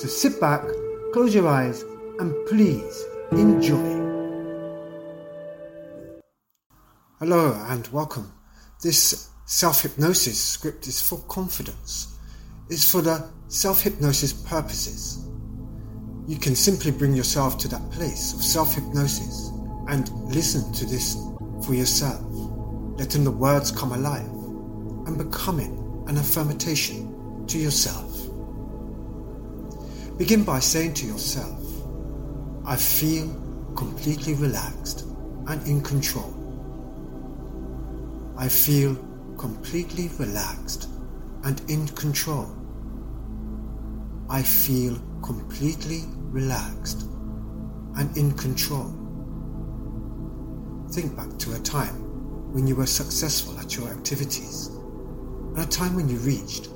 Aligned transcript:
So 0.00 0.08
sit 0.08 0.40
back, 0.40 0.64
close 1.12 1.32
your 1.32 1.46
eyes, 1.46 1.84
and 2.18 2.34
please 2.48 3.04
enjoy. 3.30 4.01
Hello 7.22 7.54
and 7.68 7.86
welcome. 7.92 8.32
This 8.82 9.28
self 9.46 9.82
hypnosis 9.82 10.36
script 10.42 10.88
is 10.88 11.00
for 11.00 11.18
confidence, 11.28 12.18
it's 12.68 12.90
for 12.90 13.00
the 13.00 13.30
self 13.46 13.80
hypnosis 13.80 14.32
purposes. 14.32 15.24
You 16.26 16.36
can 16.36 16.56
simply 16.56 16.90
bring 16.90 17.14
yourself 17.14 17.58
to 17.58 17.68
that 17.68 17.90
place 17.92 18.34
of 18.34 18.42
self 18.42 18.74
hypnosis 18.74 19.52
and 19.86 20.10
listen 20.34 20.72
to 20.72 20.84
this 20.84 21.16
for 21.64 21.74
yourself, 21.74 22.24
letting 22.98 23.22
the 23.22 23.30
words 23.30 23.70
come 23.70 23.92
alive 23.92 24.26
and 25.06 25.16
becoming 25.16 26.04
an 26.08 26.18
affirmation 26.18 27.46
to 27.46 27.56
yourself. 27.56 28.18
Begin 30.18 30.42
by 30.42 30.58
saying 30.58 30.94
to 30.94 31.06
yourself, 31.06 31.62
I 32.66 32.74
feel 32.74 33.28
completely 33.76 34.34
relaxed 34.34 35.02
and 35.46 35.64
in 35.68 35.82
control. 35.82 36.41
I 38.36 38.48
feel 38.48 38.96
completely 39.36 40.10
relaxed 40.18 40.88
and 41.44 41.60
in 41.70 41.86
control. 41.88 42.50
I 44.30 44.42
feel 44.42 44.98
completely 45.22 46.04
relaxed 46.30 47.02
and 47.96 48.16
in 48.16 48.32
control. 48.32 48.98
Think 50.92 51.14
back 51.14 51.38
to 51.40 51.54
a 51.54 51.58
time 51.58 52.52
when 52.52 52.66
you 52.66 52.74
were 52.74 52.86
successful 52.86 53.58
at 53.58 53.76
your 53.76 53.88
activities, 53.88 54.68
and 54.68 55.58
a 55.58 55.66
time 55.66 55.94
when 55.94 56.08
you 56.08 56.16
reached 56.18 56.68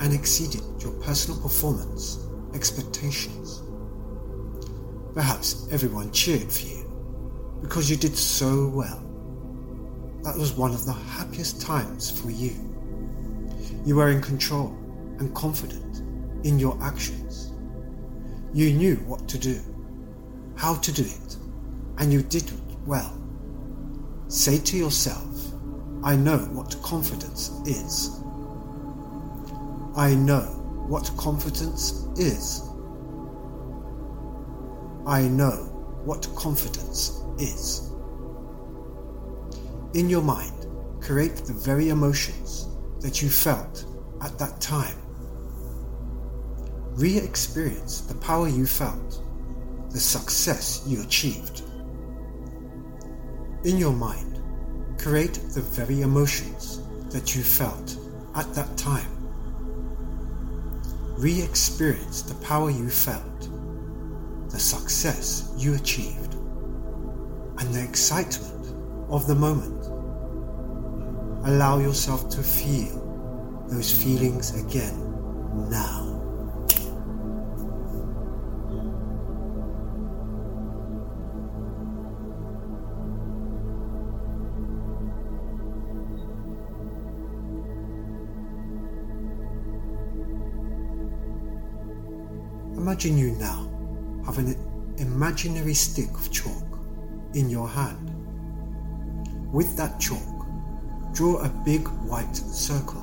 and 0.00 0.12
exceeded 0.12 0.62
your 0.80 0.92
personal 1.02 1.40
performance 1.40 2.26
expectations. 2.54 3.62
Perhaps 5.14 5.68
everyone 5.70 6.10
cheered 6.12 6.50
for 6.50 6.66
you 6.66 7.58
because 7.60 7.90
you 7.90 7.96
did 7.96 8.16
so 8.16 8.68
well 8.68 9.03
that 10.24 10.36
was 10.38 10.52
one 10.54 10.72
of 10.72 10.86
the 10.86 10.92
happiest 10.92 11.60
times 11.60 12.10
for 12.10 12.30
you. 12.30 12.52
You 13.84 13.96
were 13.96 14.08
in 14.08 14.22
control 14.22 14.68
and 15.18 15.34
confident 15.34 15.98
in 16.46 16.58
your 16.58 16.82
actions. 16.82 17.52
You 18.54 18.72
knew 18.72 18.96
what 19.06 19.28
to 19.28 19.38
do, 19.38 19.60
how 20.56 20.76
to 20.76 20.92
do 20.92 21.02
it, 21.02 21.36
and 21.98 22.10
you 22.10 22.22
did 22.22 22.44
it 22.44 22.54
well. 22.86 23.20
Say 24.28 24.58
to 24.58 24.78
yourself, 24.78 25.52
I 26.02 26.16
know 26.16 26.38
what 26.38 26.74
confidence 26.82 27.50
is. 27.66 28.20
I 29.94 30.14
know 30.14 30.42
what 30.88 31.10
confidence 31.18 32.08
is. 32.16 32.62
I 35.06 35.22
know 35.28 35.70
what 36.04 36.26
confidence 36.34 37.22
is. 37.38 37.93
In 39.94 40.10
your 40.10 40.22
mind, 40.22 40.66
create 41.00 41.36
the 41.36 41.52
very 41.52 41.90
emotions 41.90 42.66
that 43.00 43.22
you 43.22 43.30
felt 43.30 43.84
at 44.22 44.36
that 44.40 44.60
time. 44.60 44.96
Re 46.96 47.16
experience 47.16 48.00
the 48.00 48.16
power 48.16 48.48
you 48.48 48.66
felt, 48.66 49.22
the 49.90 50.00
success 50.00 50.82
you 50.84 51.00
achieved. 51.00 51.62
In 53.62 53.78
your 53.78 53.92
mind, 53.92 54.42
create 54.98 55.34
the 55.54 55.60
very 55.60 56.00
emotions 56.00 56.80
that 57.10 57.36
you 57.36 57.44
felt 57.44 57.96
at 58.34 58.52
that 58.54 58.76
time. 58.76 59.12
Re 61.16 61.40
experience 61.40 62.22
the 62.22 62.34
power 62.44 62.68
you 62.68 62.88
felt, 62.88 63.48
the 64.50 64.58
success 64.58 65.54
you 65.56 65.76
achieved, 65.76 66.34
and 66.34 67.72
the 67.72 67.84
excitement 67.84 68.74
of 69.08 69.26
the 69.26 69.34
moment. 69.34 69.83
Allow 71.46 71.78
yourself 71.78 72.30
to 72.30 72.42
feel 72.42 73.64
those 73.68 73.92
feelings 73.92 74.58
again 74.64 74.96
now. 75.68 76.14
Imagine 92.74 93.18
you 93.18 93.32
now 93.32 93.70
have 94.24 94.38
an 94.38 94.56
imaginary 94.96 95.74
stick 95.74 96.10
of 96.14 96.30
chalk 96.32 96.78
in 97.34 97.50
your 97.50 97.68
hand. 97.68 98.10
With 99.52 99.76
that 99.76 100.00
chalk, 100.00 100.33
Draw 101.14 101.44
a 101.44 101.48
big 101.48 101.86
white 102.08 102.34
circle. 102.34 103.00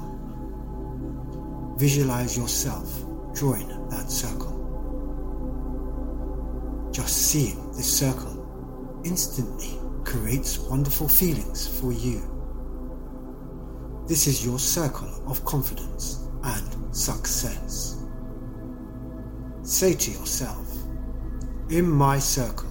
Visualize 1.77 2.35
yourself 2.37 3.05
drawing 3.33 3.69
that 3.89 4.11
circle. 4.11 4.51
Just 6.91 7.29
seeing 7.29 7.71
this 7.71 7.97
circle 7.97 9.01
instantly 9.05 9.79
creates 10.03 10.59
wonderful 10.59 11.07
feelings 11.07 11.79
for 11.79 11.93
you. 11.93 12.21
This 14.07 14.27
is 14.27 14.45
your 14.45 14.59
circle 14.59 15.23
of 15.25 15.45
confidence 15.45 16.27
and 16.43 16.93
success. 16.93 18.03
Say 19.63 19.93
to 19.93 20.11
yourself, 20.11 20.67
in 21.69 21.89
my 21.89 22.19
circle, 22.19 22.67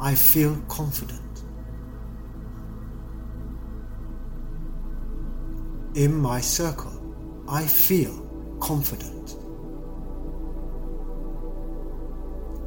I 0.00 0.16
feel 0.16 0.60
confident 0.68 1.23
In 5.94 6.12
my 6.12 6.40
circle, 6.40 6.90
I 7.48 7.64
feel 7.64 8.58
confident. 8.58 9.36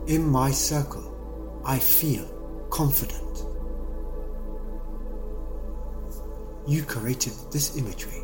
In 0.08 0.26
my 0.26 0.50
circle, 0.50 1.62
I 1.66 1.78
feel 1.78 2.24
confident. 2.70 3.46
You 6.66 6.84
created 6.84 7.34
this 7.52 7.76
imagery, 7.76 8.24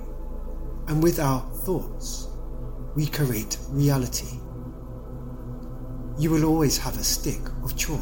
and 0.88 1.04
with 1.04 1.20
our 1.20 1.42
thoughts, 1.66 2.30
we 2.96 3.08
create 3.08 3.58
reality. 3.72 4.40
You 6.18 6.30
will 6.30 6.46
always 6.46 6.78
have 6.78 6.98
a 6.98 7.04
stick 7.04 7.42
of 7.62 7.76
chalk 7.76 8.00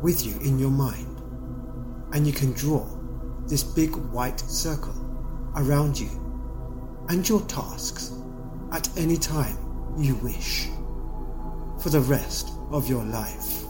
with 0.00 0.24
you 0.24 0.34
in 0.40 0.58
your 0.58 0.70
mind, 0.70 1.20
and 2.14 2.26
you 2.26 2.32
can 2.32 2.52
draw 2.54 2.88
this 3.46 3.62
big 3.62 3.94
white 3.94 4.40
circle 4.40 5.03
around 5.56 5.98
you 5.98 6.10
and 7.08 7.28
your 7.28 7.40
tasks 7.42 8.12
at 8.72 8.88
any 8.98 9.16
time 9.16 9.56
you 9.96 10.14
wish 10.16 10.68
for 11.80 11.90
the 11.90 12.00
rest 12.00 12.50
of 12.70 12.88
your 12.88 13.04
life. 13.04 13.64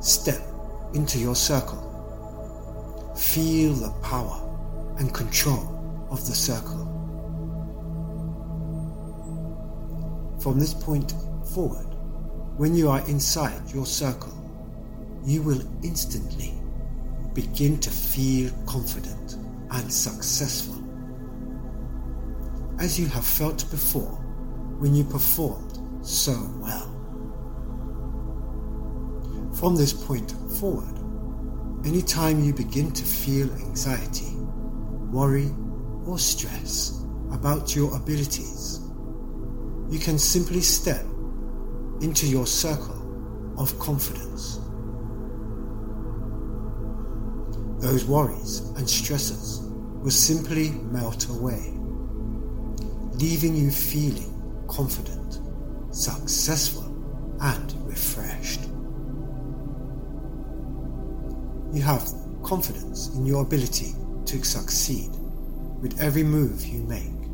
Step 0.00 0.42
into 0.94 1.18
your 1.18 1.34
circle. 1.34 1.80
Feel 3.16 3.72
the 3.72 3.90
power 4.02 4.40
and 4.98 5.14
control 5.14 6.06
of 6.10 6.26
the 6.26 6.34
circle. 6.34 6.90
From 10.40 10.58
this 10.58 10.74
point 10.74 11.14
forward, 11.54 11.94
when 12.58 12.74
you 12.74 12.90
are 12.90 13.00
inside 13.08 13.72
your 13.72 13.86
circle, 13.86 14.32
you 15.24 15.40
will 15.40 15.62
instantly 15.82 16.52
begin 17.34 17.78
to 17.80 17.90
feel 17.90 18.50
confident 18.64 19.36
and 19.70 19.92
successful. 19.92 20.80
As 22.78 22.98
you 22.98 23.06
have 23.06 23.26
felt 23.26 23.68
before 23.70 24.20
when 24.78 24.94
you 24.94 25.04
performed 25.04 25.78
so 26.06 26.32
well. 26.60 26.90
From 29.54 29.76
this 29.76 29.92
point 29.92 30.32
forward, 30.58 30.98
anytime 31.86 32.42
you 32.42 32.52
begin 32.52 32.92
to 32.92 33.04
feel 33.04 33.50
anxiety, 33.54 34.34
worry, 35.10 35.50
or 36.06 36.18
stress 36.18 37.04
about 37.32 37.74
your 37.74 37.94
abilities, 37.96 38.80
you 39.88 39.98
can 39.98 40.18
simply 40.18 40.60
step 40.60 41.04
into 42.00 42.26
your 42.26 42.46
circle 42.46 43.54
of 43.58 43.78
confidence 43.78 44.60
those 47.84 48.06
worries 48.06 48.60
and 48.78 48.88
stresses 48.88 49.60
will 50.02 50.10
simply 50.10 50.70
melt 50.90 51.28
away, 51.28 51.70
leaving 53.18 53.54
you 53.54 53.70
feeling 53.70 54.64
confident, 54.68 55.40
successful, 55.90 56.82
and 57.42 57.74
refreshed. 57.86 58.62
You 61.74 61.82
have 61.82 62.08
confidence 62.42 63.14
in 63.16 63.26
your 63.26 63.42
ability 63.42 63.92
to 64.24 64.42
succeed 64.42 65.10
with 65.82 66.00
every 66.00 66.22
move 66.22 66.64
you 66.64 66.82
make. 66.84 67.28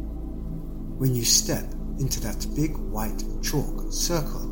When 0.98 1.14
you 1.14 1.24
step 1.24 1.64
into 2.00 2.18
that 2.22 2.44
big 2.56 2.76
white 2.76 3.22
chalk 3.40 3.92
circle 3.92 4.48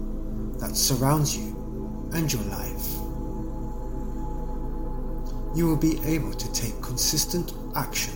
that 0.60 0.76
surrounds 0.76 1.36
you 1.36 2.08
and 2.12 2.32
your 2.32 2.42
life, 2.42 3.07
you 5.54 5.66
will 5.66 5.76
be 5.76 6.00
able 6.04 6.32
to 6.32 6.52
take 6.52 6.80
consistent 6.82 7.52
action 7.74 8.14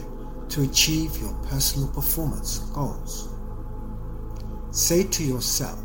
to 0.48 0.62
achieve 0.62 1.16
your 1.16 1.32
personal 1.44 1.88
performance 1.88 2.58
goals. 2.74 3.30
Say 4.70 5.04
to 5.04 5.24
yourself, 5.24 5.80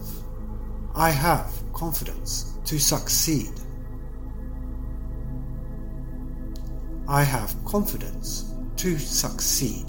I 0.95 1.09
have 1.09 1.51
confidence 1.73 2.57
to 2.65 2.77
succeed. 2.77 3.51
I 7.07 7.23
have 7.23 7.55
confidence 7.63 8.53
to 8.77 8.97
succeed. 8.97 9.85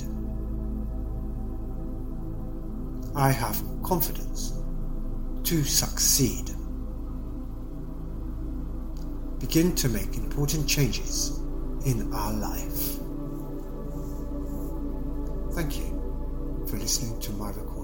I 3.16 3.32
have 3.32 3.60
confidence 3.82 4.52
to 5.43 5.64
succeed. 5.64 6.50
Begin 9.40 9.75
to 9.75 9.88
make 9.88 10.16
important 10.16 10.69
changes 10.69 11.40
in 11.85 12.13
our 12.13 12.33
life. 12.33 12.99
Thank 15.55 15.79
you 15.79 16.65
for 16.69 16.77
listening 16.77 17.19
to 17.21 17.33
my 17.33 17.49
recording. 17.49 17.78